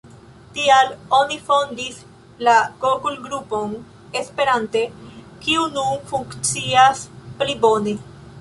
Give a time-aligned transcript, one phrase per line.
[0.53, 1.99] Tial oni fondis
[2.47, 2.55] la
[2.85, 3.77] google-grupon
[4.23, 4.83] esperante,
[5.45, 7.09] kiu nun funkcias
[7.43, 7.99] pli bone.